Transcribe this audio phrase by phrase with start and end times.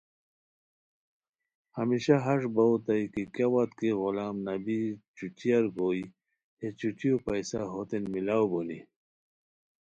[1.77, 4.79] ہمیشہ ہݰ باؤ اوتائے کی کیہ وت کی غلام نبی
[5.15, 6.01] چھٹیار گوئے
[6.59, 8.79] ہے چھٹیو پیسہ ہوتین ملاؤ بونی